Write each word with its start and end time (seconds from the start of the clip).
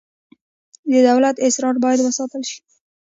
د 0.91 0.93
دولت 1.09 1.35
اسرار 1.47 1.75
باید 1.83 1.99
وساتل 2.01 2.41
شي 2.49 2.59